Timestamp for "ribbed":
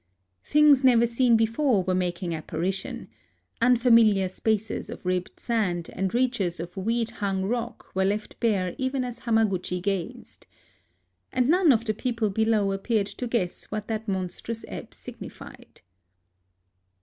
5.05-5.39